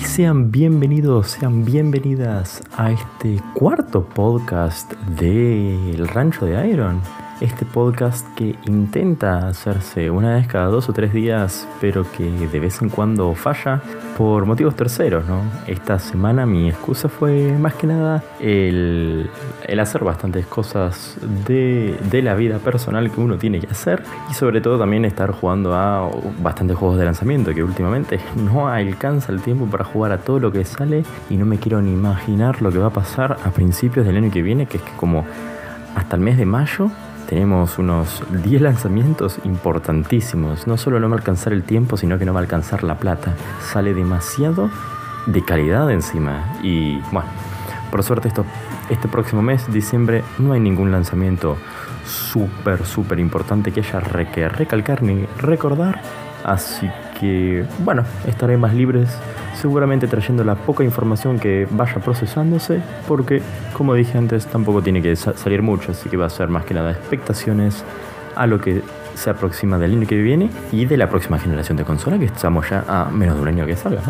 y 0.00 0.04
sean 0.04 0.50
bienvenidos, 0.50 1.32
sean 1.32 1.64
bienvenidas 1.64 2.62
a 2.76 2.90
este 2.90 3.40
cuarto 3.54 4.04
podcast 4.04 4.92
de 5.18 5.90
El 5.90 6.08
Rancho 6.08 6.46
de 6.46 6.68
Iron 6.68 7.02
este 7.40 7.64
podcast 7.64 8.26
que 8.34 8.54
intenta 8.66 9.48
hacerse 9.48 10.10
una 10.10 10.34
vez 10.34 10.46
cada 10.46 10.66
dos 10.66 10.88
o 10.88 10.92
tres 10.92 11.12
días, 11.12 11.66
pero 11.80 12.04
que 12.10 12.30
de 12.30 12.60
vez 12.60 12.82
en 12.82 12.90
cuando 12.90 13.34
falla 13.34 13.80
por 14.16 14.44
motivos 14.44 14.76
terceros, 14.76 15.26
¿no? 15.26 15.42
Esta 15.66 15.98
semana 15.98 16.44
mi 16.44 16.68
excusa 16.68 17.08
fue 17.08 17.52
más 17.58 17.74
que 17.74 17.86
nada 17.86 18.22
el, 18.40 19.30
hacer 19.80 20.04
bastantes 20.04 20.44
cosas 20.46 21.16
de, 21.46 21.96
de, 22.10 22.20
la 22.20 22.34
vida 22.34 22.58
personal 22.58 23.10
que 23.10 23.18
uno 23.18 23.38
tiene 23.38 23.60
que 23.60 23.68
hacer 23.68 24.02
y 24.30 24.34
sobre 24.34 24.60
todo 24.60 24.78
también 24.78 25.06
estar 25.06 25.32
jugando 25.32 25.74
a 25.74 26.10
bastantes 26.42 26.76
juegos 26.76 26.98
de 26.98 27.06
lanzamiento 27.06 27.54
que 27.54 27.64
últimamente 27.64 28.20
no 28.36 28.68
alcanza 28.68 29.32
el 29.32 29.40
tiempo 29.40 29.64
para 29.66 29.84
jugar 29.84 30.12
a 30.12 30.18
todo 30.18 30.38
lo 30.38 30.52
que 30.52 30.66
sale 30.66 31.04
y 31.30 31.38
no 31.38 31.46
me 31.46 31.58
quiero 31.58 31.80
ni 31.80 31.92
imaginar 31.92 32.60
lo 32.60 32.70
que 32.70 32.78
va 32.78 32.88
a 32.88 32.92
pasar 32.92 33.38
a 33.42 33.50
principios 33.50 34.04
del 34.04 34.18
año 34.18 34.30
que 34.30 34.42
viene, 34.42 34.66
que 34.66 34.76
es 34.76 34.82
que 34.82 34.92
como 34.92 35.24
hasta 35.94 36.16
el 36.16 36.22
mes 36.22 36.36
de 36.36 36.44
mayo 36.44 36.90
tenemos 37.30 37.78
unos 37.78 38.24
10 38.42 38.60
lanzamientos 38.60 39.38
importantísimos. 39.44 40.66
No 40.66 40.76
solo 40.76 40.98
no 40.98 41.08
va 41.08 41.14
a 41.14 41.18
alcanzar 41.18 41.52
el 41.52 41.62
tiempo, 41.62 41.96
sino 41.96 42.18
que 42.18 42.24
no 42.24 42.34
va 42.34 42.40
a 42.40 42.42
alcanzar 42.42 42.82
la 42.82 42.98
plata. 42.98 43.36
Sale 43.72 43.94
demasiado 43.94 44.68
de 45.26 45.44
calidad 45.44 45.88
encima. 45.92 46.56
Y 46.60 46.98
bueno, 47.12 47.28
por 47.92 48.02
suerte 48.02 48.26
esto, 48.26 48.44
este 48.90 49.06
próximo 49.06 49.42
mes, 49.42 49.72
diciembre, 49.72 50.24
no 50.38 50.54
hay 50.54 50.60
ningún 50.60 50.90
lanzamiento 50.90 51.56
súper, 52.04 52.84
súper 52.84 53.20
importante 53.20 53.70
que 53.70 53.78
haya 53.78 54.00
que 54.32 54.48
recalcar 54.48 55.04
ni 55.04 55.24
recordar. 55.38 56.02
Así 56.42 56.90
que, 57.20 57.64
bueno, 57.84 58.04
estaré 58.26 58.56
más 58.56 58.74
libres 58.74 59.10
seguramente 59.60 60.06
trayendo 60.06 60.42
la 60.42 60.54
poca 60.54 60.82
información 60.82 61.38
que 61.38 61.68
vaya 61.70 61.96
procesándose, 61.96 62.80
porque 63.06 63.42
como 63.74 63.94
dije 63.94 64.16
antes 64.16 64.46
tampoco 64.46 64.80
tiene 64.80 65.02
que 65.02 65.14
salir 65.16 65.60
mucho, 65.60 65.92
así 65.92 66.08
que 66.08 66.16
va 66.16 66.26
a 66.26 66.30
ser 66.30 66.48
más 66.48 66.64
que 66.64 66.72
nada 66.72 66.92
expectaciones 66.92 67.84
a 68.34 68.46
lo 68.46 68.58
que 68.58 68.82
se 69.14 69.28
aproxima 69.28 69.76
del 69.78 69.92
año 69.92 70.06
que 70.06 70.16
viene 70.16 70.48
y 70.72 70.86
de 70.86 70.96
la 70.96 71.10
próxima 71.10 71.38
generación 71.38 71.76
de 71.76 71.84
consola, 71.84 72.18
que 72.18 72.24
estamos 72.24 72.70
ya 72.70 72.84
a 72.88 73.10
menos 73.10 73.36
de 73.36 73.42
un 73.42 73.48
año 73.48 73.66
que 73.66 73.76
salga. 73.76 74.00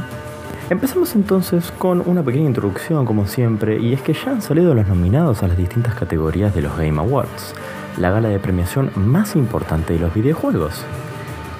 Empezamos 0.70 1.16
entonces 1.16 1.72
con 1.76 2.00
una 2.06 2.22
pequeña 2.22 2.46
introducción, 2.46 3.04
como 3.04 3.26
siempre, 3.26 3.80
y 3.80 3.92
es 3.92 4.02
que 4.02 4.12
ya 4.12 4.30
han 4.30 4.40
salido 4.40 4.72
los 4.72 4.86
nominados 4.86 5.42
a 5.42 5.48
las 5.48 5.56
distintas 5.56 5.96
categorías 5.96 6.54
de 6.54 6.62
los 6.62 6.76
Game 6.76 7.00
Awards, 7.00 7.54
la 7.98 8.12
gala 8.12 8.28
de 8.28 8.38
premiación 8.38 8.92
más 8.94 9.34
importante 9.34 9.94
de 9.94 9.98
los 9.98 10.14
videojuegos. 10.14 10.84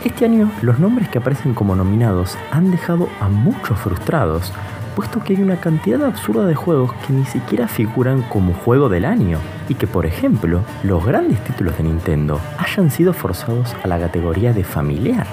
Este 0.05 0.25
año 0.25 0.51
los 0.63 0.79
nombres 0.79 1.11
que 1.11 1.19
aparecen 1.19 1.53
como 1.53 1.77
nominados 1.77 2.39
han 2.51 2.71
dejado 2.71 3.11
a 3.21 3.29
muchos 3.29 3.79
frustrados, 3.79 4.51
puesto 4.97 5.23
que 5.23 5.35
hay 5.35 5.43
una 5.43 5.61
cantidad 5.61 6.03
absurda 6.03 6.47
de 6.47 6.55
juegos 6.55 6.95
que 7.07 7.13
ni 7.13 7.27
siquiera 7.27 7.69
figuran 7.69 8.23
como 8.23 8.55
juego 8.55 8.89
del 8.89 9.05
año, 9.05 9.39
y 9.69 9.75
que 9.75 9.87
por 9.87 10.07
ejemplo 10.07 10.63
los 10.85 11.05
grandes 11.05 11.45
títulos 11.45 11.77
de 11.77 11.83
Nintendo 11.83 12.41
hayan 12.57 12.91
sido 12.91 13.13
forzados 13.13 13.77
a 13.83 13.89
la 13.89 13.99
categoría 13.99 14.55
de 14.55 14.65
familiar. 14.65 15.27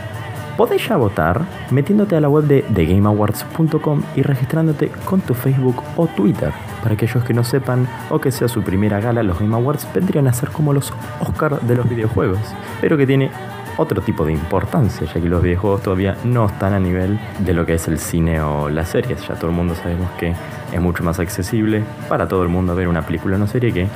Podés 0.57 0.85
ya 0.85 0.97
votar 0.97 1.45
metiéndote 1.71 2.17
a 2.17 2.19
la 2.19 2.27
web 2.27 2.43
de 2.43 2.63
thegameawards.com 2.63 4.01
y 4.17 4.21
registrándote 4.21 4.89
con 5.05 5.21
tu 5.21 5.33
Facebook 5.33 5.81
o 5.95 6.07
Twitter. 6.07 6.51
Para 6.81 6.95
aquellos 6.95 7.23
que 7.23 7.33
no 7.33 7.45
sepan 7.45 7.87
o 8.09 8.19
que 8.19 8.31
sea 8.31 8.49
su 8.49 8.63
primera 8.63 8.99
gala, 8.99 9.23
los 9.23 9.39
Game 9.39 9.55
Awards 9.55 9.87
vendrían 9.93 10.27
a 10.27 10.33
ser 10.33 10.49
como 10.49 10.73
los 10.73 10.91
Oscars 11.21 11.65
de 11.65 11.75
los 11.75 11.87
videojuegos, 11.87 12.39
pero 12.81 12.97
que 12.97 13.07
tiene 13.07 13.31
otro 13.77 14.01
tipo 14.01 14.25
de 14.25 14.33
importancia, 14.33 15.07
ya 15.07 15.13
que 15.13 15.29
los 15.29 15.41
videojuegos 15.41 15.83
todavía 15.83 16.17
no 16.23 16.45
están 16.47 16.73
a 16.73 16.79
nivel 16.79 17.19
de 17.39 17.53
lo 17.53 17.65
que 17.65 17.75
es 17.75 17.87
el 17.87 17.99
cine 17.99 18.41
o 18.41 18.69
las 18.69 18.89
series. 18.89 19.27
Ya 19.27 19.35
todo 19.35 19.49
el 19.49 19.55
mundo 19.55 19.75
sabemos 19.75 20.09
que 20.19 20.33
es 20.73 20.81
mucho 20.81 21.03
más 21.03 21.19
accesible 21.19 21.83
para 22.09 22.27
todo 22.27 22.43
el 22.43 22.49
mundo 22.49 22.75
ver 22.75 22.87
una 22.87 23.03
película 23.03 23.35
o 23.35 23.37
una 23.37 23.47
serie 23.47 23.71
que 23.71 23.87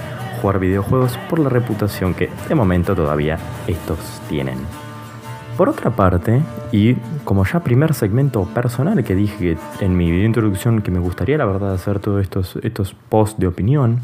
jugar 0.41 0.59
videojuegos 0.59 1.17
por 1.29 1.39
la 1.39 1.50
reputación 1.50 2.13
que 2.13 2.29
de 2.47 2.56
momento 2.56 2.95
todavía 2.95 3.38
estos 3.67 4.22
tienen. 4.29 4.57
Por 5.57 5.69
otra 5.69 5.91
parte, 5.91 6.41
y 6.72 6.95
como 7.23 7.45
ya 7.45 7.59
primer 7.59 7.94
segmento 7.94 8.45
personal 8.45 9.03
que 9.03 9.13
dije 9.13 9.57
en 9.79 9.95
mi 9.95 10.09
video 10.09 10.25
introducción 10.25 10.81
que 10.81 10.89
me 10.89 11.00
gustaría 11.00 11.38
la 11.38 11.45
verdad 11.45 11.73
hacer 11.73 12.00
todos 12.00 12.22
estos, 12.22 12.56
estos 12.63 12.95
posts 13.09 13.39
de 13.39 13.47
opinión, 13.47 14.01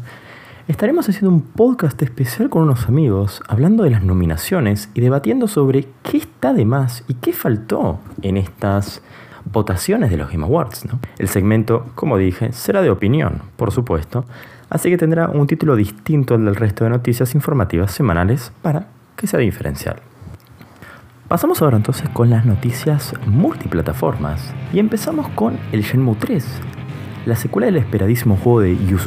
estaremos 0.68 1.08
haciendo 1.08 1.30
un 1.30 1.40
podcast 1.40 2.00
especial 2.02 2.50
con 2.50 2.62
unos 2.62 2.88
amigos, 2.88 3.42
hablando 3.48 3.84
de 3.84 3.90
las 3.90 4.04
nominaciones 4.04 4.90
y 4.92 5.00
debatiendo 5.00 5.48
sobre 5.48 5.88
qué 6.02 6.18
está 6.18 6.52
de 6.52 6.66
más 6.66 7.04
y 7.08 7.14
qué 7.14 7.32
faltó 7.32 7.98
en 8.20 8.36
estas 8.36 9.02
votaciones 9.50 10.10
de 10.10 10.18
los 10.18 10.30
Game 10.30 10.44
Awards. 10.44 10.84
El 11.18 11.28
segmento, 11.28 11.86
como 11.94 12.18
dije, 12.18 12.52
será 12.52 12.82
de 12.82 12.90
opinión, 12.90 13.40
por 13.56 13.72
supuesto, 13.72 14.26
así 14.68 14.90
que 14.90 14.98
tendrá 14.98 15.30
un 15.30 15.46
título 15.46 15.74
distinto 15.74 16.34
al 16.34 16.44
del 16.44 16.54
resto 16.54 16.84
de 16.84 16.90
noticias 16.90 17.34
informativas 17.34 17.90
semanales 17.90 18.52
para 18.60 18.88
que 19.16 19.26
sea 19.26 19.40
diferencial. 19.40 19.96
Pasamos 21.28 21.62
ahora 21.62 21.78
entonces 21.78 22.10
con 22.10 22.28
las 22.28 22.44
noticias 22.44 23.14
multiplataformas 23.26 24.52
y 24.72 24.80
empezamos 24.80 25.28
con 25.30 25.58
el 25.72 25.82
Shenmue 25.82 26.16
3, 26.16 26.44
la 27.26 27.36
secuela 27.36 27.66
del 27.66 27.76
esperadísimo 27.76 28.36
juego 28.36 28.60
de 28.60 28.76
Yu 28.76 28.98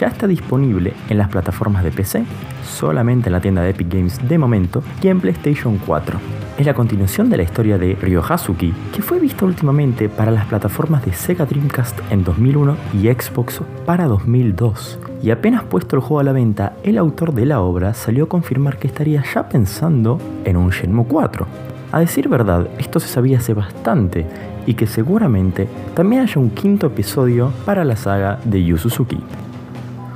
ya 0.00 0.08
está 0.08 0.26
disponible 0.26 0.92
en 1.08 1.18
las 1.18 1.28
plataformas 1.28 1.84
de 1.84 1.90
PC, 1.90 2.24
solamente 2.64 3.28
en 3.28 3.32
la 3.32 3.40
tienda 3.40 3.62
de 3.62 3.70
Epic 3.70 3.92
Games 3.92 4.28
de 4.28 4.38
momento 4.38 4.82
y 5.02 5.08
en 5.08 5.20
PlayStation 5.20 5.78
4. 5.78 6.18
Es 6.58 6.66
la 6.66 6.74
continuación 6.74 7.30
de 7.30 7.36
la 7.36 7.44
historia 7.44 7.78
de 7.78 7.94
Ryohazuki, 7.94 8.74
que 8.92 9.00
fue 9.00 9.20
vista 9.20 9.44
últimamente 9.44 10.08
para 10.08 10.32
las 10.32 10.46
plataformas 10.46 11.04
de 11.04 11.12
Sega 11.12 11.46
Dreamcast 11.46 11.98
en 12.10 12.24
2001 12.24 12.76
y 12.94 13.06
Xbox 13.06 13.60
para 13.86 14.06
2002. 14.06 14.98
Y 15.22 15.30
apenas 15.30 15.62
puesto 15.64 15.96
el 15.96 16.02
juego 16.02 16.20
a 16.20 16.24
la 16.24 16.32
venta, 16.32 16.74
el 16.82 16.98
autor 16.98 17.32
de 17.32 17.46
la 17.46 17.60
obra 17.60 17.94
salió 17.94 18.24
a 18.24 18.28
confirmar 18.28 18.78
que 18.78 18.88
estaría 18.88 19.22
ya 19.34 19.48
pensando 19.48 20.18
en 20.44 20.56
un 20.56 20.70
Shenmue 20.70 21.06
4. 21.06 21.46
A 21.90 22.00
decir 22.00 22.28
verdad, 22.28 22.68
esto 22.78 23.00
se 23.00 23.08
sabía 23.08 23.38
hace 23.38 23.54
bastante 23.54 24.26
y 24.68 24.74
que 24.74 24.86
seguramente 24.86 25.66
también 25.94 26.20
haya 26.22 26.38
un 26.38 26.50
quinto 26.50 26.88
episodio 26.88 27.50
para 27.64 27.86
la 27.86 27.96
saga 27.96 28.38
de 28.44 28.62
Yu 28.62 28.76
Suzuki. 28.76 29.18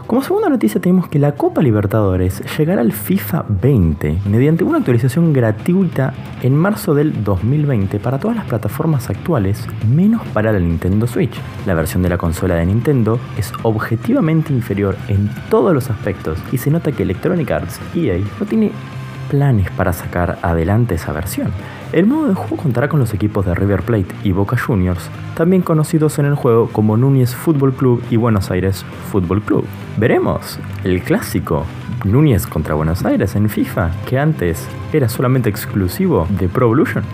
Como 0.07 0.21
segunda 0.21 0.51
noticia 0.51 0.79
tenemos 0.79 1.09
que 1.09 1.19
la 1.19 1.33
Copa 1.33 1.63
Libertadores 1.63 2.43
llegará 2.59 2.83
al 2.83 2.93
FIFA 2.93 3.47
20 3.49 4.19
mediante 4.27 4.63
una 4.63 4.77
actualización 4.77 5.33
gratuita 5.33 6.13
en 6.43 6.55
marzo 6.55 6.95
del 6.95 7.25
2020 7.25 7.99
para 7.99 8.19
todas 8.19 8.37
las 8.37 8.45
plataformas 8.45 9.09
actuales, 9.09 9.67
menos 9.89 10.21
para 10.35 10.53
la 10.53 10.59
Nintendo 10.59 11.07
Switch. 11.07 11.33
La 11.65 11.73
versión 11.73 12.03
de 12.03 12.11
la 12.11 12.19
consola 12.19 12.57
de 12.57 12.67
Nintendo 12.67 13.19
es 13.39 13.55
objetivamente 13.63 14.53
inferior 14.53 14.97
en 15.09 15.31
todos 15.49 15.73
los 15.73 15.89
aspectos 15.89 16.39
y 16.53 16.59
se 16.59 16.71
nota 16.71 16.93
que 16.93 17.05
Electronic 17.05 17.51
Arts 17.51 17.81
EA 17.95 18.19
no 18.39 18.45
tiene 18.45 18.71
planes 19.31 19.71
para 19.71 19.95
sacar 19.95 20.39
adelante 20.43 20.97
esa 20.97 21.13
versión. 21.13 21.53
El 21.93 22.07
modo 22.07 22.27
de 22.29 22.35
juego 22.35 22.57
contará 22.57 22.89
con 22.89 23.01
los 23.01 23.13
equipos 23.13 23.45
de 23.45 23.55
River 23.55 23.83
Plate 23.83 24.15
y 24.25 24.33
Boca 24.33 24.57
Juniors, 24.57 25.11
también 25.37 25.61
conocidos 25.61 26.19
en 26.19 26.25
el 26.25 26.35
juego 26.35 26.71
como 26.73 26.97
Núñez 26.97 27.35
Fútbol 27.35 27.75
Club 27.75 28.03
y 28.11 28.17
Buenos 28.17 28.51
Aires 28.51 28.83
Fútbol 29.11 29.43
Club. 29.43 29.67
Veremos 29.99 30.59
el 30.85 31.03
clásico 31.03 31.67
Núñez 32.05 32.47
contra 32.47 32.75
Buenos 32.75 33.05
Aires 33.05 33.37
en 33.37 33.51
FIFA, 33.51 33.91
que 34.07 34.19
antes 34.19 34.67
era 34.95 35.11
solamente 35.11 35.51
exclusivo 35.51 36.27
de 36.31 36.49
Pro 36.49 36.65
Evolution. 36.65 37.05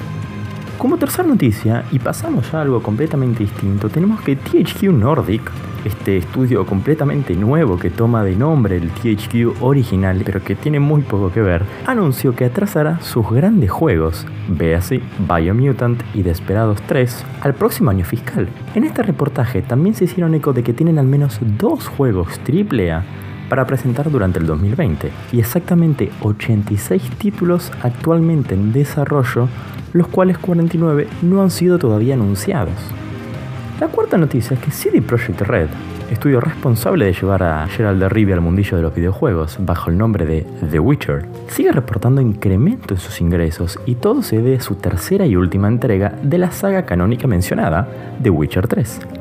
Como 0.79 0.97
tercera 0.97 1.27
noticia, 1.27 1.85
y 1.91 1.99
pasamos 1.99 2.55
a 2.55 2.61
algo 2.61 2.81
completamente 2.81 3.43
distinto, 3.43 3.89
tenemos 3.89 4.21
que 4.21 4.37
THQ 4.37 4.93
Nordic 4.93 5.51
este 5.85 6.19
estudio 6.19 6.65
completamente 6.67 7.35
nuevo 7.35 7.77
que 7.77 7.91
toma 7.91 8.23
de 8.23 8.37
nombre 8.37 8.77
el 8.77 8.91
THQ 8.91 9.61
original, 9.61 10.23
pero 10.25 10.41
que 10.41 10.55
tiene 10.55 10.79
muy 10.79 11.03
poco 11.03 11.33
que 11.33 11.41
ver, 11.41 11.65
anunció 11.85 12.37
que 12.37 12.45
atrasará 12.45 13.01
sus 13.01 13.29
grandes 13.29 13.73
juegos, 13.73 14.25
véase 14.49 15.03
Biomutant 15.19 16.01
y 16.15 16.23
Desperados 16.23 16.81
3, 16.83 17.25
al 17.41 17.55
próximo 17.55 17.91
año 17.91 18.05
fiscal. 18.05 18.49
En 18.77 18.85
este 18.85 19.03
reportaje 19.03 19.63
también 19.63 19.97
se 19.97 20.05
hicieron 20.05 20.37
eco 20.37 20.53
de 20.53 20.63
que 20.63 20.75
tienen 20.75 21.01
al 21.01 21.07
menos 21.07 21.41
dos 21.59 21.89
juegos 21.89 22.41
AAA 22.47 23.05
para 23.49 23.67
presentar 23.67 24.11
durante 24.11 24.39
el 24.39 24.47
2020 24.47 25.11
y 25.33 25.41
exactamente 25.41 26.11
86 26.23 27.03
títulos 27.19 27.73
actualmente 27.83 28.55
en 28.55 28.73
desarrollo, 28.73 29.49
los 29.93 30.09
cuales 30.09 30.39
49 30.39 31.09
no 31.23 31.43
han 31.43 31.51
sido 31.51 31.79
todavía 31.79 32.15
anunciados. 32.15 32.75
La 33.81 33.89
cuarta 33.89 34.19
noticia 34.19 34.55
es 34.55 34.61
que 34.61 34.73
CD 34.73 35.01
Projekt 35.01 35.41
Red, 35.43 35.69
estudio 36.11 36.41
responsable 36.41 37.05
de 37.05 37.13
llevar 37.13 37.43
a 37.45 37.67
Gerald 37.69 38.01
de 38.01 38.09
Rivia 38.09 38.35
al 38.35 38.41
mundillo 38.41 38.77
de 38.77 38.83
los 38.83 38.95
videojuegos 38.95 39.59
bajo 39.61 39.91
el 39.91 39.99
nombre 39.99 40.27
de 40.27 40.45
The 40.69 40.81
Witcher, 40.81 41.27
sigue 41.47 41.71
reportando 41.71 42.21
incremento 42.21 42.95
en 42.95 43.01
sus 43.01 43.21
ingresos 43.21 43.79
y 43.87 43.95
todo 43.95 44.23
se 44.23 44.37
debe 44.37 44.57
a 44.57 44.61
su 44.61 44.75
tercera 44.75 45.27
y 45.27 45.37
última 45.37 45.69
entrega 45.69 46.13
de 46.23 46.39
la 46.39 46.51
saga 46.51 46.87
canónica 46.87 47.29
mencionada, 47.29 47.87
The 48.21 48.31
Witcher 48.31 48.67
3. 48.67 49.18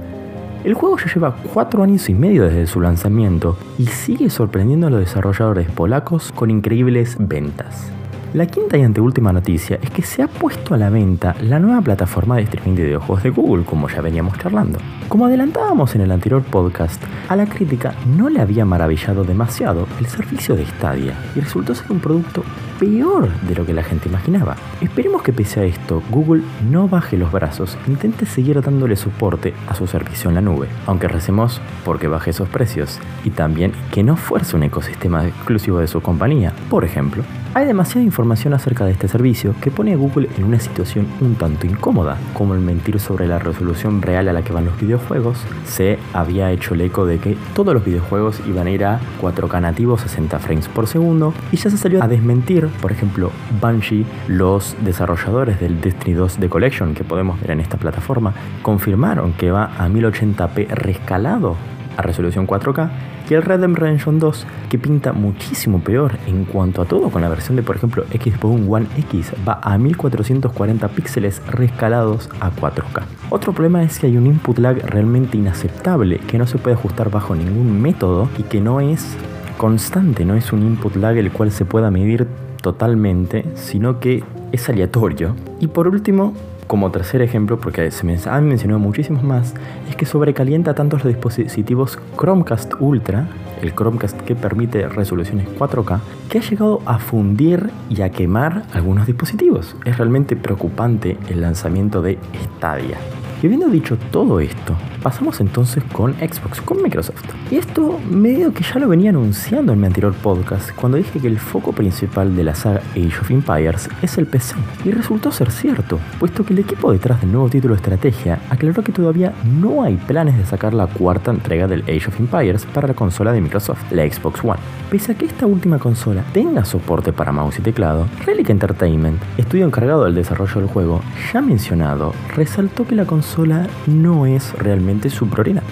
El 0.63 0.73
juego 0.73 0.97
ya 0.97 1.13
lleva 1.13 1.35
cuatro 1.53 1.83
años 1.83 2.09
y 2.09 2.13
medio 2.13 2.43
desde 2.43 2.67
su 2.67 2.81
lanzamiento 2.81 3.57
y 3.77 3.85
sigue 3.85 4.29
sorprendiendo 4.29 4.87
a 4.87 4.89
los 4.89 4.99
desarrolladores 4.99 5.69
polacos 5.69 6.31
con 6.33 6.49
increíbles 6.49 7.15
ventas. 7.19 7.91
La 8.33 8.45
quinta 8.45 8.77
y 8.77 8.81
anteúltima 8.81 9.31
noticia 9.31 9.79
es 9.81 9.89
que 9.89 10.01
se 10.01 10.21
ha 10.21 10.27
puesto 10.27 10.73
a 10.73 10.77
la 10.77 10.89
venta 10.89 11.33
la 11.41 11.59
nueva 11.59 11.81
plataforma 11.81 12.35
de 12.35 12.43
streaming 12.43 12.75
de 12.75 12.83
videojuegos 12.83 13.23
de 13.23 13.29
Google, 13.29 13.63
como 13.63 13.87
ya 13.87 14.01
veníamos 14.01 14.37
charlando. 14.37 14.79
Como 15.07 15.25
adelantábamos 15.25 15.95
en 15.95 16.01
el 16.01 16.11
anterior 16.11 16.43
podcast, 16.43 17.01
a 17.29 17.37
la 17.37 17.45
crítica 17.45 17.95
no 18.17 18.27
le 18.27 18.41
había 18.41 18.65
maravillado 18.65 19.23
demasiado 19.23 19.87
el 19.97 20.07
servicio 20.07 20.55
de 20.57 20.65
Stadia 20.65 21.13
y 21.35 21.39
resultó 21.39 21.73
ser 21.73 21.89
un 21.89 22.01
producto 22.01 22.43
peor 22.77 23.29
de 23.43 23.55
lo 23.55 23.65
que 23.65 23.73
la 23.73 23.83
gente 23.83 24.09
imaginaba. 24.09 24.57
Esperemos 24.81 25.23
que 25.23 25.31
pese 25.33 25.61
a 25.61 25.63
esto, 25.63 26.03
Google 26.11 26.43
no 26.69 26.89
baje 26.89 27.17
los 27.17 27.31
brazos 27.31 27.77
e 27.87 27.91
intente 27.91 28.25
seguir 28.25 28.61
dándole 28.61 28.97
soporte 28.97 29.53
a 29.69 29.73
su 29.73 29.87
servicio 29.87 30.29
en 30.29 30.35
la 30.35 30.41
nube, 30.41 30.67
aunque 30.85 31.07
recemos 31.07 31.61
porque 31.85 32.09
baje 32.09 32.31
esos 32.31 32.49
precios, 32.49 32.99
y 33.23 33.29
también 33.29 33.71
que 33.91 34.03
no 34.03 34.17
fuerce 34.17 34.57
un 34.57 34.63
ecosistema 34.63 35.25
exclusivo 35.25 35.79
de 35.79 35.87
su 35.87 36.01
compañía. 36.01 36.53
Por 36.69 36.83
ejemplo, 36.83 37.23
hay 37.53 37.65
demasiada 37.65 38.03
información 38.03 38.53
acerca 38.53 38.85
de 38.85 38.91
este 38.91 39.07
servicio 39.07 39.55
que 39.61 39.71
pone 39.71 39.93
a 39.93 39.97
Google 39.97 40.29
en 40.37 40.43
una 40.43 40.59
situación 40.59 41.07
un 41.21 41.35
tanto 41.35 41.65
incómoda, 41.65 42.17
como 42.33 42.53
el 42.53 42.61
mentir 42.61 42.99
sobre 42.99 43.27
la 43.27 43.39
resolución 43.39 44.01
real 44.01 44.27
a 44.27 44.33
la 44.33 44.43
que 44.43 44.53
van 44.53 44.65
los 44.65 44.79
videojuegos. 44.79 45.39
Se 45.65 45.97
había 46.13 46.51
hecho 46.51 46.73
el 46.73 46.81
eco 46.81 47.05
de 47.05 47.19
que 47.19 47.37
todos 47.53 47.73
los 47.73 47.83
videojuegos 47.83 48.41
iban 48.47 48.67
a 48.67 48.71
ir 48.71 48.85
a 48.85 48.99
4K 49.21 49.61
nativo 49.61 49.97
60 49.97 50.39
frames 50.39 50.67
por 50.67 50.87
segundo 50.87 51.33
y 51.51 51.57
ya 51.57 51.69
se 51.69 51.77
salió 51.77 52.03
a 52.03 52.07
desmentir, 52.07 52.67
por 52.81 52.91
ejemplo, 52.91 53.31
Bungie, 53.61 54.05
los 54.27 54.75
desarrolladores 54.83 55.59
del 55.59 55.81
Destiny 55.81 56.13
2 56.13 56.37
The 56.37 56.49
Collection 56.49 56.93
que 56.93 57.03
podemos 57.03 57.39
ver 57.41 57.51
en 57.51 57.59
esta 57.59 57.77
plataforma, 57.77 58.33
confirmaron 58.61 59.33
que 59.33 59.51
va 59.51 59.71
a 59.77 59.87
1080p 59.87 60.67
rescalado 60.69 61.55
a 61.97 62.01
resolución 62.01 62.47
4K 62.47 62.89
y 63.29 63.33
el 63.33 63.41
Red 63.41 63.59
Dead 63.59 63.73
Redemption 63.73 64.19
2 64.19 64.47
que 64.69 64.77
pinta 64.77 65.11
muchísimo 65.11 65.79
peor 65.79 66.13
en 66.27 66.45
cuanto 66.45 66.81
a 66.81 66.85
todo 66.85 67.09
con 67.09 67.21
la 67.21 67.29
versión 67.29 67.57
de 67.57 67.63
por 67.63 67.75
ejemplo 67.75 68.05
Xbox 68.05 68.61
One 68.67 68.87
X 68.97 69.33
va 69.47 69.59
a 69.61 69.77
1440 69.77 70.87
píxeles 70.89 71.41
rescalados 71.47 72.29
a 72.39 72.51
4K. 72.51 73.03
Otro 73.29 73.51
problema 73.51 73.83
es 73.83 73.99
que 73.99 74.07
hay 74.07 74.17
un 74.17 74.27
input 74.27 74.59
lag 74.59 74.77
realmente 74.85 75.37
inaceptable 75.37 76.19
que 76.19 76.37
no 76.37 76.47
se 76.47 76.57
puede 76.57 76.75
ajustar 76.75 77.09
bajo 77.09 77.35
ningún 77.35 77.81
método 77.81 78.29
y 78.37 78.43
que 78.43 78.61
no 78.61 78.79
es 78.79 79.17
constante, 79.57 80.23
no 80.23 80.35
es 80.35 80.53
un 80.53 80.61
input 80.63 80.95
lag 80.95 81.17
el 81.17 81.31
cual 81.31 81.51
se 81.51 81.65
pueda 81.65 81.91
medir 81.91 82.27
totalmente, 82.61 83.45
sino 83.55 83.99
que 83.99 84.23
es 84.51 84.69
aleatorio. 84.69 85.35
Y 85.59 85.67
por 85.67 85.87
último, 85.87 86.33
como 86.67 86.91
tercer 86.91 87.21
ejemplo, 87.21 87.59
porque 87.59 87.89
se 87.91 88.29
han 88.29 88.47
mencionado 88.47 88.79
muchísimos 88.79 89.23
más, 89.23 89.53
es 89.89 89.95
que 89.95 90.05
sobrecalienta 90.05 90.75
tanto 90.75 90.97
los 90.97 91.07
dispositivos 91.07 91.97
Chromecast 92.17 92.73
Ultra, 92.79 93.27
el 93.61 93.73
Chromecast 93.73 94.21
que 94.21 94.35
permite 94.35 94.87
resoluciones 94.87 95.47
4K, 95.57 95.99
que 96.29 96.39
ha 96.39 96.41
llegado 96.41 96.81
a 96.85 96.99
fundir 96.99 97.69
y 97.89 98.01
a 98.01 98.09
quemar 98.09 98.63
algunos 98.73 99.07
dispositivos. 99.07 99.75
Es 99.85 99.97
realmente 99.97 100.35
preocupante 100.35 101.17
el 101.29 101.41
lanzamiento 101.41 102.01
de 102.01 102.19
Stadia. 102.57 102.97
Y 103.41 103.45
habiendo 103.45 103.67
dicho 103.67 103.97
todo 104.11 104.39
esto, 104.39 104.75
pasamos 105.03 105.39
entonces 105.41 105.83
con 105.93 106.15
Xbox, 106.15 106.59
con 106.59 106.81
Microsoft. 106.81 107.23
Y 107.51 107.57
esto 107.57 107.99
medio 108.09 108.51
que 108.51 108.63
ya 108.63 108.79
lo 108.79 108.87
venía 108.87 109.11
anunciando 109.11 109.73
en 109.73 109.79
mi 109.79 109.85
anterior 109.85 110.15
podcast 110.15 110.71
cuando 110.71 110.97
dije 110.97 111.19
que 111.19 111.27
el 111.27 111.37
foco 111.37 111.71
principal 111.71 112.35
de 112.35 112.43
la 112.43 112.55
saga 112.55 112.81
Age 112.93 113.19
of 113.21 113.29
Empires 113.29 113.89
es 114.01 114.17
el 114.17 114.25
PC. 114.25 114.55
Y 114.85 114.91
resultó 114.91 115.31
ser 115.31 115.51
cierto, 115.51 115.99
puesto 116.19 116.43
que 116.43 116.53
el 116.53 116.59
equipo 116.59 116.91
detrás 116.91 117.21
del 117.21 117.31
nuevo 117.31 117.47
título 117.47 117.75
de 117.75 117.77
estrategia 117.77 118.39
aclaró 118.49 118.83
que 118.83 118.91
todavía 118.91 119.33
no 119.61 119.83
hay 119.83 119.97
planes 119.97 120.35
de 120.35 120.45
sacar 120.45 120.73
la 120.73 120.87
cuarta 120.87 121.29
entrega 121.29 121.67
del 121.67 121.83
Age 121.83 122.07
of 122.07 122.19
Empires 122.19 122.65
para 122.65 122.87
la 122.87 122.95
consola 122.95 123.33
de 123.33 123.41
Microsoft, 123.41 123.91
la 123.91 124.09
Xbox 124.09 124.43
One. 124.43 124.59
Pese 124.89 125.11
a 125.11 125.15
que 125.15 125.25
esta 125.25 125.45
última 125.45 125.77
consola 125.77 126.23
tenga 126.33 126.65
soporte 126.65 127.13
para 127.13 127.31
mouse 127.31 127.59
y 127.59 127.61
teclado, 127.61 128.07
Relic 128.25 128.49
Entertainment, 128.49 129.21
estudio 129.37 129.65
encargado 129.65 130.05
del 130.05 130.15
desarrollo 130.15 130.61
del 130.61 130.69
juego, 130.69 131.01
ya 131.31 131.41
mencionado, 131.41 132.13
resaltó 132.35 132.87
que 132.87 132.95
la 132.95 133.05
consola 133.05 133.26
consola 133.27 133.67
no 133.87 134.25
es 134.25 134.53
realmente 134.53 135.09
su 135.09 135.27
prioridad. 135.27 135.63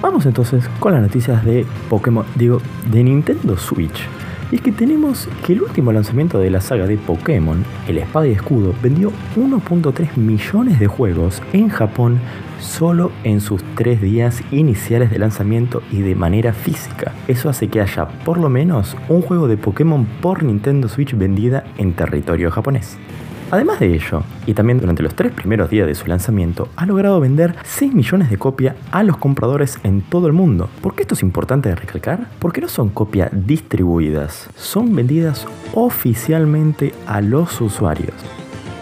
Vamos 0.00 0.24
entonces 0.24 0.66
con 0.80 0.94
las 0.94 1.02
noticias 1.02 1.44
de 1.44 1.66
Pokémon, 1.90 2.24
digo, 2.36 2.62
de 2.90 3.04
Nintendo 3.04 3.58
Switch. 3.58 4.08
Y 4.50 4.56
es 4.56 4.62
que 4.62 4.72
tenemos 4.72 5.28
que 5.44 5.52
el 5.52 5.62
último 5.62 5.92
lanzamiento 5.92 6.38
de 6.38 6.50
la 6.50 6.62
saga 6.62 6.86
de 6.86 6.96
Pokémon, 6.96 7.64
el 7.86 7.98
Espada 7.98 8.26
y 8.26 8.32
Escudo, 8.32 8.74
vendió 8.82 9.12
1.3 9.36 10.16
millones 10.16 10.80
de 10.80 10.86
juegos 10.86 11.42
en 11.52 11.68
Japón 11.68 12.18
solo 12.60 13.12
en 13.24 13.42
sus 13.42 13.62
tres 13.74 14.00
días 14.00 14.42
iniciales 14.50 15.10
de 15.10 15.18
lanzamiento 15.18 15.82
y 15.90 16.00
de 16.00 16.14
manera 16.14 16.54
física. 16.54 17.12
Eso 17.28 17.50
hace 17.50 17.68
que 17.68 17.82
haya 17.82 18.08
por 18.24 18.38
lo 18.38 18.48
menos 18.48 18.96
un 19.10 19.20
juego 19.20 19.48
de 19.48 19.58
Pokémon 19.58 20.06
por 20.22 20.42
Nintendo 20.42 20.88
Switch 20.88 21.14
vendida 21.14 21.64
en 21.76 21.92
territorio 21.92 22.50
japonés. 22.50 22.96
Además 23.52 23.80
de 23.80 23.94
ello, 23.94 24.22
y 24.46 24.54
también 24.54 24.80
durante 24.80 25.02
los 25.02 25.14
tres 25.14 25.30
primeros 25.30 25.68
días 25.68 25.86
de 25.86 25.94
su 25.94 26.06
lanzamiento, 26.06 26.70
ha 26.74 26.86
logrado 26.86 27.20
vender 27.20 27.54
6 27.64 27.92
millones 27.92 28.30
de 28.30 28.38
copias 28.38 28.76
a 28.90 29.02
los 29.02 29.18
compradores 29.18 29.78
en 29.82 30.00
todo 30.00 30.26
el 30.26 30.32
mundo. 30.32 30.70
¿Por 30.80 30.94
qué 30.94 31.02
esto 31.02 31.14
es 31.14 31.22
importante 31.22 31.68
de 31.68 31.74
recalcar? 31.74 32.30
Porque 32.38 32.62
no 32.62 32.68
son 32.68 32.88
copias 32.88 33.28
distribuidas, 33.30 34.48
son 34.56 34.96
vendidas 34.96 35.46
oficialmente 35.74 36.94
a 37.06 37.20
los 37.20 37.60
usuarios. 37.60 38.14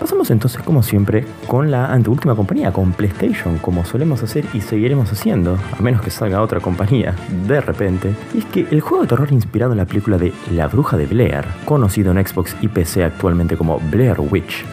Pasamos 0.00 0.30
entonces, 0.30 0.62
como 0.62 0.82
siempre, 0.82 1.26
con 1.46 1.70
la 1.70 1.92
anteúltima 1.92 2.34
compañía, 2.34 2.72
con 2.72 2.92
PlayStation, 2.92 3.58
como 3.58 3.84
solemos 3.84 4.22
hacer 4.22 4.46
y 4.54 4.62
seguiremos 4.62 5.12
haciendo, 5.12 5.58
a 5.78 5.82
menos 5.82 6.00
que 6.00 6.10
salga 6.10 6.40
otra 6.40 6.58
compañía 6.58 7.14
de 7.46 7.60
repente. 7.60 8.14
Y 8.34 8.38
es 8.38 8.44
que 8.46 8.66
el 8.70 8.80
juego 8.80 9.02
de 9.02 9.08
terror 9.08 9.30
inspirado 9.30 9.72
en 9.72 9.78
la 9.78 9.84
película 9.84 10.16
de 10.16 10.32
La 10.52 10.68
Bruja 10.68 10.96
de 10.96 11.04
Blair, 11.04 11.44
conocido 11.66 12.12
en 12.12 12.26
Xbox 12.26 12.56
y 12.62 12.68
PC 12.68 13.04
actualmente 13.04 13.58
como 13.58 13.78
Blair 13.78 14.16
Witch, 14.18 14.64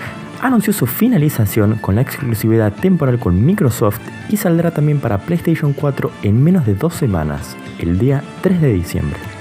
anunció 0.42 0.72
su 0.72 0.88
finalización 0.88 1.76
con 1.80 1.96
la 1.96 2.02
exclusividad 2.02 2.72
temporal 2.72 3.20
con 3.20 3.46
Microsoft 3.46 4.00
y 4.30 4.38
saldrá 4.38 4.72
también 4.72 5.02
para 5.02 5.18
PlayStation 5.18 5.74
4 5.74 6.10
en 6.24 6.42
menos 6.42 6.66
de 6.66 6.76
dos 6.76 6.94
semanas, 6.94 7.58
el 7.80 8.00
día 8.00 8.24
3 8.42 8.62
de 8.62 8.74
diciembre. 8.74 9.37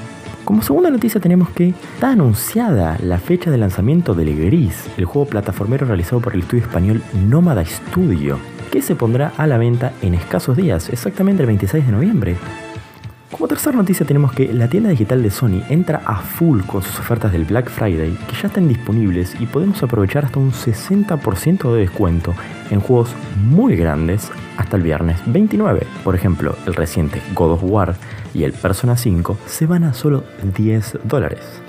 Como 0.46 0.62
segunda 0.62 0.90
noticia 0.90 1.20
tenemos 1.20 1.50
que 1.50 1.70
está 1.70 2.10
anunciada 2.10 2.96
la 3.02 3.18
fecha 3.18 3.50
de 3.50 3.58
lanzamiento 3.58 4.14
del 4.14 4.32
Gris, 4.36 4.88
el 4.96 5.04
juego 5.04 5.28
plataformero 5.28 5.88
realizado 5.88 6.20
por 6.20 6.34
el 6.34 6.42
estudio 6.42 6.62
español 6.62 7.02
Nómada 7.28 7.64
Studio, 7.64 8.38
que 8.70 8.80
se 8.80 8.94
pondrá 8.94 9.32
a 9.38 9.48
la 9.48 9.58
venta 9.58 9.92
en 10.02 10.14
escasos 10.14 10.56
días, 10.56 10.88
exactamente 10.88 11.42
el 11.42 11.48
26 11.48 11.86
de 11.86 11.90
noviembre. 11.92 12.36
Como 13.36 13.48
tercera 13.48 13.76
noticia 13.76 14.06
tenemos 14.06 14.32
que 14.32 14.50
la 14.50 14.66
tienda 14.66 14.88
digital 14.88 15.22
de 15.22 15.30
Sony 15.30 15.60
entra 15.68 16.00
a 16.06 16.22
full 16.22 16.62
con 16.62 16.80
sus 16.80 16.98
ofertas 16.98 17.32
del 17.32 17.44
Black 17.44 17.68
Friday 17.68 18.16
que 18.26 18.34
ya 18.34 18.46
están 18.46 18.66
disponibles 18.66 19.38
y 19.38 19.44
podemos 19.44 19.82
aprovechar 19.82 20.24
hasta 20.24 20.38
un 20.38 20.52
60% 20.52 21.74
de 21.74 21.80
descuento 21.80 22.32
en 22.70 22.80
juegos 22.80 23.14
muy 23.44 23.76
grandes 23.76 24.30
hasta 24.56 24.78
el 24.78 24.82
viernes 24.84 25.20
29. 25.26 25.86
Por 26.02 26.14
ejemplo, 26.14 26.56
el 26.66 26.74
reciente 26.74 27.20
God 27.34 27.52
of 27.52 27.64
War 27.64 27.96
y 28.32 28.44
el 28.44 28.54
Persona 28.54 28.96
5 28.96 29.36
se 29.44 29.66
van 29.66 29.84
a 29.84 29.92
solo 29.92 30.24
10 30.56 31.00
dólares. 31.04 31.60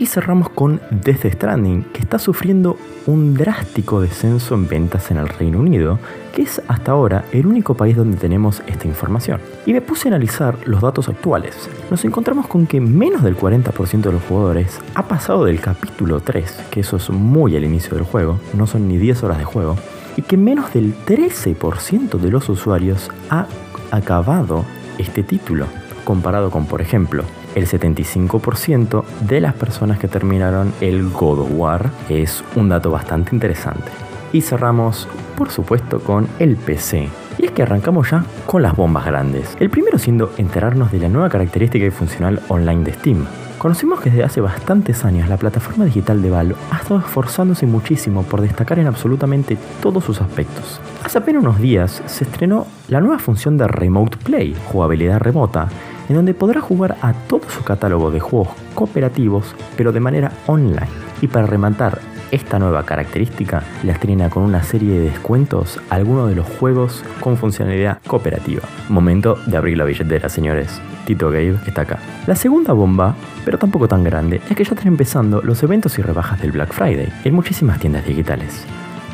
Y 0.00 0.06
cerramos 0.06 0.48
con 0.48 0.80
Death 0.90 1.26
Stranding, 1.34 1.82
que 1.92 2.00
está 2.00 2.18
sufriendo 2.18 2.78
un 3.06 3.34
drástico 3.34 4.00
descenso 4.00 4.54
en 4.54 4.66
ventas 4.66 5.10
en 5.10 5.18
el 5.18 5.28
Reino 5.28 5.58
Unido, 5.58 5.98
que 6.34 6.40
es 6.40 6.62
hasta 6.68 6.92
ahora 6.92 7.26
el 7.32 7.46
único 7.46 7.74
país 7.74 7.98
donde 7.98 8.16
tenemos 8.16 8.62
esta 8.66 8.88
información. 8.88 9.42
Y 9.66 9.74
me 9.74 9.82
puse 9.82 10.08
a 10.08 10.12
analizar 10.12 10.56
los 10.66 10.80
datos 10.80 11.10
actuales. 11.10 11.68
Nos 11.90 12.02
encontramos 12.06 12.46
con 12.46 12.66
que 12.66 12.80
menos 12.80 13.22
del 13.22 13.36
40% 13.36 14.00
de 14.00 14.12
los 14.12 14.22
jugadores 14.22 14.80
ha 14.94 15.06
pasado 15.06 15.44
del 15.44 15.60
capítulo 15.60 16.20
3, 16.20 16.68
que 16.70 16.80
eso 16.80 16.96
es 16.96 17.10
muy 17.10 17.54
al 17.54 17.64
inicio 17.64 17.94
del 17.94 18.04
juego, 18.04 18.40
no 18.54 18.66
son 18.66 18.88
ni 18.88 18.96
10 18.96 19.22
horas 19.24 19.36
de 19.36 19.44
juego, 19.44 19.76
y 20.16 20.22
que 20.22 20.38
menos 20.38 20.72
del 20.72 20.94
13% 21.04 22.18
de 22.18 22.30
los 22.30 22.48
usuarios 22.48 23.10
ha 23.28 23.48
acabado 23.90 24.64
este 24.96 25.22
título, 25.22 25.66
comparado 26.04 26.50
con, 26.50 26.64
por 26.64 26.80
ejemplo, 26.80 27.22
el 27.54 27.66
75% 27.66 29.04
de 29.20 29.40
las 29.40 29.54
personas 29.54 29.98
que 29.98 30.08
terminaron 30.08 30.72
el 30.80 31.08
God 31.10 31.40
of 31.40 31.50
War. 31.52 31.90
Es 32.08 32.44
un 32.56 32.68
dato 32.68 32.90
bastante 32.90 33.34
interesante. 33.34 33.90
Y 34.32 34.42
cerramos, 34.42 35.08
por 35.36 35.50
supuesto, 35.50 36.00
con 36.00 36.28
el 36.38 36.56
PC. 36.56 37.08
Y 37.38 37.46
es 37.46 37.52
que 37.52 37.62
arrancamos 37.62 38.10
ya 38.10 38.24
con 38.46 38.62
las 38.62 38.76
bombas 38.76 39.06
grandes. 39.06 39.56
El 39.58 39.70
primero 39.70 39.98
siendo 39.98 40.32
enterarnos 40.36 40.92
de 40.92 41.00
la 41.00 41.08
nueva 41.08 41.28
característica 41.28 41.84
y 41.84 41.90
funcional 41.90 42.40
online 42.48 42.84
de 42.84 42.92
Steam. 42.92 43.26
Conocimos 43.60 44.00
que 44.00 44.08
desde 44.08 44.24
hace 44.24 44.40
bastantes 44.40 45.04
años 45.04 45.28
la 45.28 45.36
plataforma 45.36 45.84
digital 45.84 46.22
de 46.22 46.30
Valve 46.30 46.54
ha 46.70 46.78
estado 46.78 47.00
esforzándose 47.00 47.66
muchísimo 47.66 48.22
por 48.22 48.40
destacar 48.40 48.78
en 48.78 48.86
absolutamente 48.86 49.58
todos 49.82 50.02
sus 50.02 50.22
aspectos. 50.22 50.80
Hace 51.04 51.18
apenas 51.18 51.42
unos 51.42 51.60
días 51.60 52.02
se 52.06 52.24
estrenó 52.24 52.66
la 52.88 53.00
nueva 53.00 53.18
función 53.18 53.58
de 53.58 53.68
Remote 53.68 54.16
Play, 54.16 54.56
jugabilidad 54.72 55.20
remota, 55.20 55.68
en 56.10 56.16
donde 56.16 56.34
podrá 56.34 56.60
jugar 56.60 56.96
a 57.02 57.12
todo 57.12 57.48
su 57.48 57.62
catálogo 57.62 58.10
de 58.10 58.18
juegos 58.18 58.48
cooperativos, 58.74 59.54
pero 59.76 59.92
de 59.92 60.00
manera 60.00 60.32
online. 60.48 60.88
Y 61.22 61.28
para 61.28 61.46
rematar 61.46 62.00
esta 62.32 62.58
nueva 62.58 62.84
característica 62.84 63.62
la 63.84 63.92
estrena 63.92 64.28
con 64.28 64.42
una 64.42 64.64
serie 64.64 64.98
de 64.98 65.10
descuentos 65.10 65.80
a 65.88 65.94
algunos 65.94 66.28
de 66.28 66.34
los 66.34 66.48
juegos 66.48 67.04
con 67.20 67.36
funcionalidad 67.36 67.98
cooperativa. 68.08 68.62
Momento 68.88 69.38
de 69.46 69.56
abrir 69.56 69.78
la 69.78 69.84
billetera, 69.84 70.28
señores. 70.28 70.80
Tito 71.06 71.30
Gabe 71.30 71.60
está 71.66 71.82
acá. 71.82 72.00
La 72.26 72.34
segunda 72.34 72.72
bomba, 72.72 73.14
pero 73.44 73.58
tampoco 73.58 73.86
tan 73.86 74.02
grande, 74.02 74.40
es 74.50 74.56
que 74.56 74.64
ya 74.64 74.74
están 74.74 74.88
empezando 74.88 75.40
los 75.42 75.62
eventos 75.62 75.96
y 76.00 76.02
rebajas 76.02 76.42
del 76.42 76.50
Black 76.50 76.72
Friday 76.72 77.08
en 77.22 77.34
muchísimas 77.34 77.78
tiendas 77.78 78.04
digitales. 78.04 78.64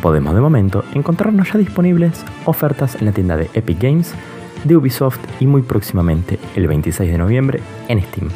Podemos 0.00 0.34
de 0.34 0.40
momento 0.40 0.82
encontrarnos 0.94 1.52
ya 1.52 1.58
disponibles 1.58 2.24
ofertas 2.46 2.94
en 2.94 3.04
la 3.04 3.12
tienda 3.12 3.36
de 3.36 3.50
Epic 3.52 3.82
Games, 3.82 4.14
de 4.64 4.76
Ubisoft 4.76 5.20
y 5.40 5.46
muy 5.46 5.62
próximamente, 5.62 6.38
el 6.54 6.66
26 6.66 7.12
de 7.12 7.18
noviembre, 7.18 7.60
en 7.88 8.02
Steam. 8.02 8.28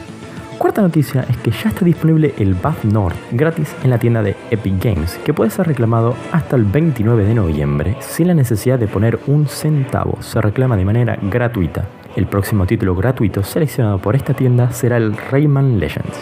Cuarta 0.61 0.83
noticia 0.83 1.25
es 1.29 1.39
que 1.39 1.51
ya 1.51 1.71
está 1.71 1.87
disponible 1.87 2.35
el 2.37 2.55
Bath 2.55 2.85
North 2.85 3.17
gratis 3.33 3.75
en 3.83 3.89
la 3.89 3.99
tienda 3.99 4.23
de 4.23 4.37
Epic 4.51 4.85
Games, 4.85 5.19
que 5.25 5.33
puede 5.33 5.51
ser 5.51 5.67
reclamado 5.67 6.15
hasta 6.33 6.55
el 6.55 6.65
29 6.65 7.25
de 7.25 7.35
noviembre 7.35 7.97
sin 8.01 8.29
la 8.29 8.35
necesidad 8.35 8.79
de 8.79 8.87
poner 8.87 9.19
un 9.27 9.49
centavo. 9.49 10.21
Se 10.21 10.39
reclama 10.39 10.77
de 10.77 10.85
manera 10.85 11.19
gratuita. 11.23 11.87
El 12.15 12.27
próximo 12.27 12.67
título 12.67 12.95
gratuito 12.95 13.43
seleccionado 13.43 14.01
por 14.01 14.17
esta 14.17 14.35
tienda 14.35 14.71
será 14.71 14.99
el 14.99 15.17
Rayman 15.17 15.81
Legends. 15.81 16.19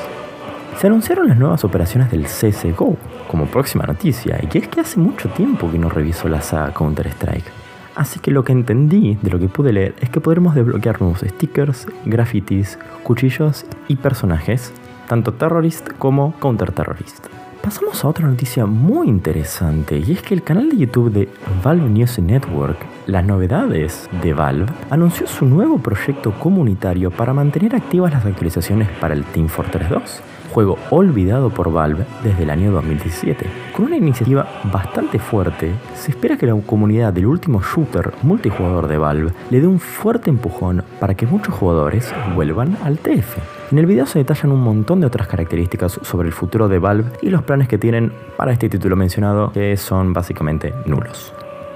Se 0.78 0.86
anunciaron 0.86 1.26
las 1.26 1.36
nuevas 1.36 1.64
operaciones 1.64 2.08
del 2.08 2.26
CSGO 2.26 2.96
como 3.26 3.46
próxima 3.46 3.86
noticia, 3.86 4.38
y 4.40 4.46
que 4.46 4.58
es 4.58 4.68
que 4.68 4.82
hace 4.82 5.00
mucho 5.00 5.28
tiempo 5.30 5.68
que 5.68 5.80
no 5.80 5.88
reviso 5.88 6.28
la 6.28 6.42
saga 6.42 6.72
Counter-Strike. 6.72 7.67
Así 7.98 8.20
que 8.20 8.30
lo 8.30 8.44
que 8.44 8.52
entendí 8.52 9.18
de 9.22 9.30
lo 9.30 9.40
que 9.40 9.48
pude 9.48 9.72
leer 9.72 9.96
es 10.00 10.08
que 10.08 10.20
podremos 10.20 10.54
desbloquear 10.54 11.00
nuevos 11.00 11.18
stickers, 11.18 11.88
grafitis, 12.04 12.78
cuchillos 13.02 13.66
y 13.88 13.96
personajes, 13.96 14.72
tanto 15.08 15.34
terrorist 15.34 15.88
como 15.98 16.32
counter-terrorist. 16.38 17.26
Pasamos 17.60 18.04
a 18.04 18.08
otra 18.08 18.28
noticia 18.28 18.66
muy 18.66 19.08
interesante 19.08 19.98
y 19.98 20.12
es 20.12 20.22
que 20.22 20.34
el 20.34 20.44
canal 20.44 20.68
de 20.68 20.76
YouTube 20.76 21.10
de 21.10 21.28
Valve 21.64 21.88
News 21.88 22.20
Network, 22.20 22.78
las 23.08 23.24
novedades 23.24 24.08
de 24.22 24.32
Valve, 24.32 24.72
anunció 24.90 25.26
su 25.26 25.44
nuevo 25.44 25.78
proyecto 25.78 26.30
comunitario 26.38 27.10
para 27.10 27.34
mantener 27.34 27.74
activas 27.74 28.12
las 28.12 28.24
actualizaciones 28.24 28.88
para 29.00 29.14
el 29.14 29.24
Team 29.24 29.48
Fortress 29.48 29.90
2 29.90 30.22
juego 30.52 30.78
olvidado 30.90 31.50
por 31.50 31.72
Valve 31.72 32.04
desde 32.22 32.42
el 32.42 32.50
año 32.50 32.72
2017. 32.72 33.46
Con 33.74 33.86
una 33.86 33.96
iniciativa 33.96 34.46
bastante 34.72 35.18
fuerte, 35.18 35.72
se 35.94 36.10
espera 36.10 36.36
que 36.36 36.46
la 36.46 36.54
comunidad 36.54 37.12
del 37.12 37.26
último 37.26 37.60
shooter 37.62 38.12
multijugador 38.22 38.88
de 38.88 38.98
Valve 38.98 39.32
le 39.50 39.60
dé 39.60 39.66
un 39.66 39.78
fuerte 39.78 40.30
empujón 40.30 40.82
para 41.00 41.14
que 41.14 41.26
muchos 41.26 41.54
jugadores 41.54 42.12
vuelvan 42.34 42.76
al 42.84 42.98
TF. 42.98 43.38
En 43.70 43.78
el 43.78 43.86
video 43.86 44.06
se 44.06 44.18
detallan 44.18 44.52
un 44.52 44.62
montón 44.62 45.00
de 45.00 45.06
otras 45.06 45.28
características 45.28 46.00
sobre 46.02 46.28
el 46.28 46.34
futuro 46.34 46.68
de 46.68 46.78
Valve 46.78 47.10
y 47.20 47.30
los 47.30 47.42
planes 47.42 47.68
que 47.68 47.78
tienen 47.78 48.12
para 48.36 48.52
este 48.52 48.68
título 48.68 48.96
mencionado, 48.96 49.52
que 49.52 49.76
son 49.76 50.12
básicamente 50.12 50.72
nulos. 50.86 51.34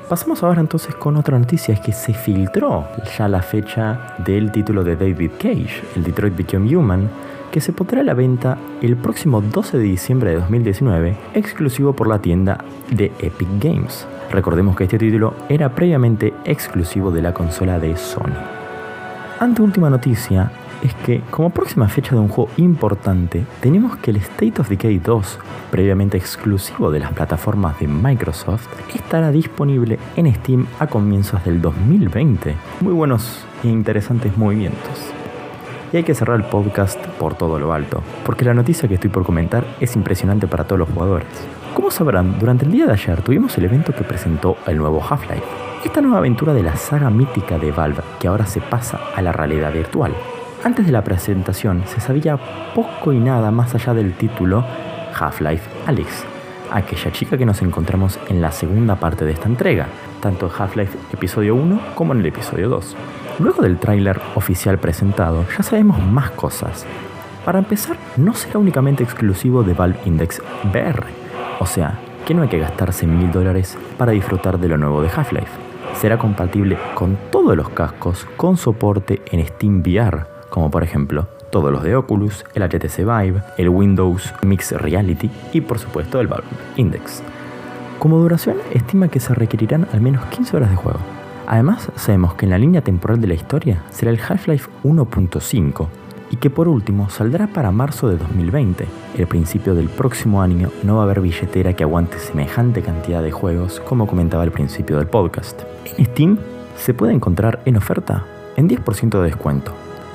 Pasamos 0.08 0.42
ahora 0.42 0.60
entonces 0.60 0.94
con 0.94 1.16
otra 1.16 1.38
noticia, 1.38 1.72
es 1.72 1.80
que 1.80 1.92
se 1.92 2.12
filtró 2.12 2.86
ya 3.16 3.28
la 3.28 3.40
fecha 3.40 4.14
del 4.18 4.52
título 4.52 4.84
de 4.84 4.96
David 4.96 5.30
Cage, 5.38 5.82
el 5.96 6.04
Detroit 6.04 6.36
Become 6.36 6.76
Human, 6.76 7.08
que 7.52 7.60
se 7.60 7.72
pondrá 7.72 8.00
a 8.00 8.04
la 8.04 8.14
venta 8.14 8.58
el 8.80 8.96
próximo 8.96 9.40
12 9.40 9.76
de 9.78 9.84
diciembre 9.84 10.30
de 10.30 10.36
2019, 10.36 11.16
exclusivo 11.34 11.92
por 11.92 12.08
la 12.08 12.18
tienda 12.18 12.64
de 12.90 13.12
Epic 13.20 13.48
Games. 13.60 14.06
Recordemos 14.30 14.74
que 14.74 14.84
este 14.84 14.98
título 14.98 15.34
era 15.48 15.74
previamente 15.74 16.32
exclusivo 16.44 17.10
de 17.12 17.22
la 17.22 17.34
consola 17.34 17.78
de 17.78 17.96
Sony. 17.96 18.34
Ante 19.38 19.60
última 19.60 19.90
noticia 19.90 20.50
es 20.82 20.94
que 20.94 21.20
como 21.30 21.50
próxima 21.50 21.88
fecha 21.88 22.14
de 22.14 22.22
un 22.22 22.28
juego 22.28 22.50
importante 22.56 23.44
tenemos 23.60 23.96
que 23.98 24.10
el 24.12 24.16
State 24.16 24.54
of 24.58 24.70
Decay 24.70 24.98
2, 24.98 25.38
previamente 25.70 26.16
exclusivo 26.16 26.90
de 26.90 27.00
las 27.00 27.12
plataformas 27.12 27.78
de 27.78 27.86
Microsoft, 27.86 28.66
estará 28.94 29.30
disponible 29.30 29.98
en 30.16 30.34
Steam 30.34 30.66
a 30.80 30.86
comienzos 30.86 31.44
del 31.44 31.60
2020. 31.60 32.56
Muy 32.80 32.94
buenos 32.94 33.44
e 33.62 33.68
interesantes 33.68 34.36
movimientos 34.38 35.12
y 35.92 35.98
hay 35.98 36.02
que 36.02 36.14
cerrar 36.14 36.36
el 36.36 36.46
podcast 36.46 36.98
por 37.18 37.34
todo 37.34 37.58
lo 37.58 37.72
alto, 37.72 38.02
porque 38.24 38.44
la 38.44 38.54
noticia 38.54 38.88
que 38.88 38.94
estoy 38.94 39.10
por 39.10 39.24
comentar 39.24 39.64
es 39.80 39.94
impresionante 39.94 40.46
para 40.46 40.64
todos 40.64 40.78
los 40.78 40.88
jugadores. 40.88 41.28
Como 41.74 41.90
sabrán, 41.90 42.38
durante 42.38 42.64
el 42.64 42.72
día 42.72 42.86
de 42.86 42.92
ayer 42.92 43.20
tuvimos 43.22 43.56
el 43.58 43.64
evento 43.64 43.94
que 43.94 44.04
presentó 44.04 44.56
el 44.66 44.78
nuevo 44.78 45.02
Half-Life, 45.02 45.44
esta 45.84 46.00
nueva 46.00 46.18
aventura 46.18 46.54
de 46.54 46.62
la 46.62 46.76
saga 46.76 47.10
mítica 47.10 47.58
de 47.58 47.72
Valve 47.72 48.02
que 48.18 48.28
ahora 48.28 48.46
se 48.46 48.60
pasa 48.60 49.00
a 49.14 49.22
la 49.22 49.32
realidad 49.32 49.72
virtual. 49.72 50.14
Antes 50.64 50.86
de 50.86 50.92
la 50.92 51.02
presentación 51.02 51.82
se 51.86 52.00
sabía 52.00 52.38
poco 52.74 53.12
y 53.12 53.18
nada 53.18 53.50
más 53.50 53.74
allá 53.74 53.94
del 53.94 54.14
título 54.14 54.64
Half-Life 55.18 55.68
Alyx, 55.86 56.24
aquella 56.70 57.12
chica 57.12 57.36
que 57.36 57.44
nos 57.44 57.62
encontramos 57.62 58.18
en 58.28 58.40
la 58.40 58.52
segunda 58.52 58.96
parte 58.96 59.24
de 59.24 59.32
esta 59.32 59.48
entrega, 59.48 59.88
tanto 60.20 60.46
en 60.46 60.52
Half-Life 60.56 60.96
episodio 61.12 61.54
1 61.56 61.80
como 61.94 62.12
en 62.12 62.20
el 62.20 62.26
episodio 62.26 62.68
2. 62.68 62.96
Luego 63.38 63.62
del 63.62 63.78
tráiler 63.78 64.20
oficial 64.34 64.78
presentado, 64.78 65.44
ya 65.56 65.62
sabemos 65.62 66.00
más 66.04 66.30
cosas. 66.32 66.86
Para 67.44 67.58
empezar, 67.58 67.96
no 68.16 68.34
será 68.34 68.58
únicamente 68.58 69.02
exclusivo 69.02 69.62
de 69.62 69.74
Valve 69.74 69.98
Index 70.04 70.40
VR, 70.64 71.04
o 71.58 71.66
sea, 71.66 71.98
que 72.26 72.34
no 72.34 72.42
hay 72.42 72.48
que 72.48 72.58
gastarse 72.58 73.06
mil 73.06 73.32
dólares 73.32 73.76
para 73.98 74.12
disfrutar 74.12 74.58
de 74.58 74.68
lo 74.68 74.76
nuevo 74.76 75.02
de 75.02 75.08
Half-Life. 75.08 75.50
Será 76.00 76.18
compatible 76.18 76.78
con 76.94 77.18
todos 77.30 77.56
los 77.56 77.70
cascos 77.70 78.26
con 78.36 78.56
soporte 78.56 79.22
en 79.30 79.44
Steam 79.46 79.80
VR, 79.80 80.26
como 80.50 80.70
por 80.70 80.84
ejemplo 80.84 81.26
todos 81.50 81.72
los 81.72 81.82
de 81.82 81.96
Oculus, 81.96 82.44
el 82.54 82.62
HTC 82.62 82.98
Vive, 82.98 83.42
el 83.58 83.68
Windows 83.68 84.32
Mixed 84.42 84.76
Reality 84.78 85.30
y 85.52 85.60
por 85.60 85.78
supuesto 85.78 86.20
el 86.20 86.26
Valve 86.26 86.46
Index. 86.76 87.22
Como 87.98 88.18
duración, 88.18 88.56
estima 88.72 89.08
que 89.08 89.20
se 89.20 89.34
requerirán 89.34 89.86
al 89.92 90.00
menos 90.00 90.24
15 90.26 90.56
horas 90.56 90.70
de 90.70 90.76
juego. 90.76 91.21
Además, 91.46 91.90
sabemos 91.96 92.34
que 92.34 92.46
en 92.46 92.50
la 92.50 92.58
línea 92.58 92.82
temporal 92.82 93.20
de 93.20 93.26
la 93.26 93.34
historia 93.34 93.82
será 93.90 94.10
el 94.10 94.20
Half-Life 94.20 94.70
1.5 94.84 95.88
y 96.30 96.36
que 96.36 96.50
por 96.50 96.66
último 96.66 97.10
saldrá 97.10 97.46
para 97.46 97.70
marzo 97.70 98.08
de 98.08 98.16
2020. 98.16 98.86
El 99.18 99.26
principio 99.26 99.74
del 99.74 99.88
próximo 99.88 100.40
año 100.40 100.70
no 100.82 100.96
va 100.96 101.02
a 101.02 101.04
haber 101.04 101.20
billetera 101.20 101.74
que 101.74 101.84
aguante 101.84 102.18
semejante 102.18 102.82
cantidad 102.82 103.22
de 103.22 103.30
juegos 103.30 103.80
como 103.80 104.06
comentaba 104.06 104.42
al 104.42 104.52
principio 104.52 104.96
del 104.96 105.08
podcast. 105.08 105.62
En 105.98 106.06
Steam 106.06 106.38
se 106.76 106.94
puede 106.94 107.12
encontrar 107.12 107.60
en 107.66 107.76
oferta 107.76 108.24
en 108.56 108.68
10% 108.68 109.10
de 109.10 109.24
descuento. 109.24 109.72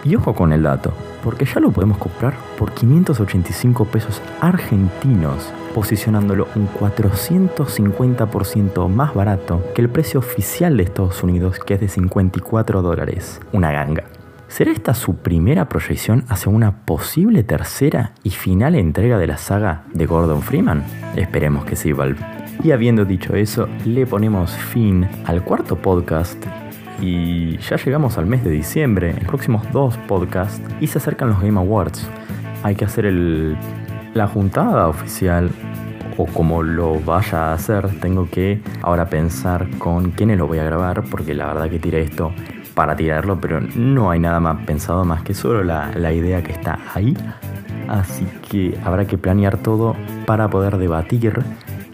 Y 0.08 0.16
ojo 0.16 0.34
con 0.34 0.54
el 0.54 0.64
dato, 0.64 0.94
porque 1.24 1.46
ya 1.46 1.60
lo 1.60 1.72
podemos 1.72 1.98
comprar 1.98 2.34
por 2.58 2.72
585 2.72 3.86
pesos 3.86 4.22
argentinos 4.40 5.52
posicionándolo 5.78 6.48
un 6.56 6.68
450% 6.70 8.90
más 8.90 9.14
barato 9.14 9.64
que 9.76 9.82
el 9.82 9.90
precio 9.90 10.20
oficial 10.20 10.76
de 10.76 10.84
Estados 10.84 11.22
Unidos, 11.22 11.60
que 11.60 11.76
es 11.76 11.80
de 11.80 11.88
54 11.88 12.82
dólares. 12.82 13.40
Una 13.52 13.72
ganga. 13.72 14.06
¿Será 14.48 14.72
esta 14.72 14.96
su 14.96 15.18
primera 15.18 15.70
proyección 15.70 16.26
hacia 16.30 16.52
una 16.52 16.86
posible 16.86 17.44
tercera 17.44 18.14
y 18.24 18.32
final 18.32 18.74
entrega 18.74 19.20
de 19.20 19.28
la 19.28 19.38
saga 19.38 19.84
de 19.94 20.08
Gordon 20.08 20.42
Freeman? 20.42 20.84
Esperemos 21.16 21.64
que 21.66 21.76
sí, 21.76 21.94
Valve. 21.94 22.26
Y 22.64 22.72
habiendo 22.72 23.06
dicho 23.06 23.36
eso, 23.36 23.70
le 23.86 24.08
ponemos 24.08 24.50
fin 24.52 25.08
al 25.26 25.44
cuarto 25.44 25.76
podcast 25.76 26.44
y 27.00 27.58
ya 27.58 27.78
llegamos 27.78 28.18
al 28.18 28.26
mes 28.26 28.44
de 28.44 28.50
diciembre, 28.50 29.14
los 29.14 29.26
próximos 29.26 29.64
dos 29.72 29.98
podcasts, 30.08 30.62
y 30.80 30.88
se 30.88 30.98
acercan 30.98 31.30
los 31.30 31.42
Game 31.42 31.60
Awards. 31.60 32.08
Hay 32.64 32.76
que 32.76 32.86
hacer 32.86 33.06
el 33.06 33.58
la 34.18 34.28
juntada 34.28 34.88
oficial 34.88 35.50
o 36.18 36.26
como 36.26 36.64
lo 36.64 37.00
vaya 37.00 37.52
a 37.52 37.54
hacer, 37.54 38.00
tengo 38.00 38.28
que 38.30 38.60
ahora 38.82 39.06
pensar 39.06 39.68
con 39.78 40.12
quiénes 40.12 40.40
lo 40.40 40.48
voy 40.48 40.58
a 40.58 40.64
grabar, 40.64 41.04
porque 41.12 41.36
la 41.36 41.46
verdad 41.46 41.70
que 41.70 41.78
tiré 41.78 42.02
esto 42.02 42.32
para 42.74 42.96
tirarlo, 42.96 43.40
pero 43.40 43.62
no 43.62 44.10
hay 44.10 44.20
nada 44.20 44.40
más 44.40 44.66
pensado 44.66 45.06
más 45.06 45.22
que 45.22 45.36
solo 45.36 45.64
la, 45.64 45.92
la 45.96 46.12
idea 46.12 46.42
que 46.42 46.52
está 46.52 46.80
ahí. 46.96 47.16
Así 47.88 48.28
que 48.50 48.78
habrá 48.84 49.06
que 49.06 49.18
planear 49.18 49.58
todo 49.58 49.96
para 50.26 50.50
poder 50.50 50.78
debatir 50.78 51.44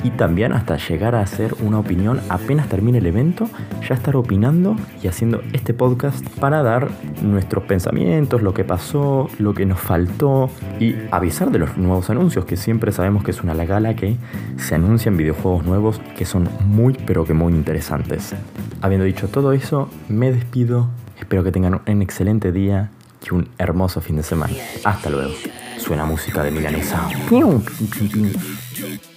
y 0.04 0.12
también 0.12 0.54
hasta 0.54 0.78
llegar 0.78 1.16
a 1.16 1.22
hacer 1.22 1.56
una 1.62 1.80
opinión 1.80 2.20
apenas 2.30 2.68
termine 2.68 2.98
el 2.98 3.06
evento, 3.06 3.50
ya 3.88 3.96
estar 3.96 4.16
opinando 4.16 4.76
y 5.02 5.08
haciendo 5.08 5.42
este 5.54 5.74
podcast 5.74 6.28
para 6.40 6.62
dar 6.62 6.90
nuestros 7.22 7.64
pensamientos, 7.64 8.42
lo 8.42 8.54
que 8.54 8.64
pasó, 8.64 9.30
lo 9.40 9.54
que 9.54 9.66
nos 9.66 9.80
faltó 9.80 10.50
y 10.80 10.96
avisar 11.12 11.52
de 11.52 11.60
los 11.60 11.78
nuevos 11.78 12.10
anuncios, 12.10 12.46
que 12.46 12.58
siempre 12.58 12.92
sabemos 12.92 13.24
que 13.24 13.32
es 13.32 13.42
una 13.42 13.54
gala 13.66 13.96
que 13.96 14.18
se 14.58 14.76
anuncian 14.76 15.18
videojuegos 15.18 15.66
nuevos 15.66 16.02
que 16.18 16.26
son 16.26 16.50
muy 16.66 16.94
pero 17.06 17.26
que 17.26 17.34
muy 17.34 17.54
interesantes. 17.54 18.36
Habiendo 18.82 19.06
dicho 19.06 19.28
todo 19.30 19.54
eso, 19.54 19.90
me 20.10 20.32
despido, 20.32 20.90
espero 21.20 21.44
que 21.44 21.52
tengan 21.52 21.82
un 21.88 22.02
excelente 22.02 22.52
día 22.52 22.92
y 23.26 23.34
un 23.34 23.50
hermoso 23.58 24.02
fin 24.02 24.18
de 24.18 24.24
semana. 24.24 24.54
Hasta 24.84 25.10
luego. 25.10 25.34
Suena 25.78 26.06
música 26.06 26.44
de 26.44 26.52
milanesa. 26.52 27.10